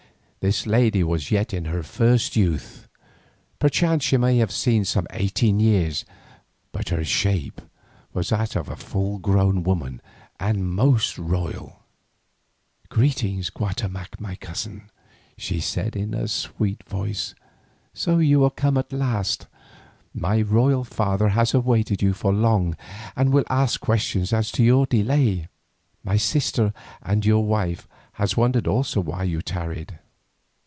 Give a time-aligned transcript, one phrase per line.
[0.43, 2.87] This lady was yet in her first youth,
[3.59, 6.03] perchance she may have seen some eighteen years,
[6.71, 7.61] but her shape
[8.11, 10.01] was that of a full grown woman
[10.39, 11.83] and most royal.
[12.89, 14.89] "Greeting, Guatemoc my cousin,"
[15.37, 17.35] she said in a sweet voice;
[17.93, 19.45] "so you are come at last.
[20.11, 22.75] My royal father has awaited you for long
[23.15, 25.49] and will ask questions as to your delay.
[26.03, 26.73] My sister
[27.21, 29.99] your wife has wondered also why you tarried."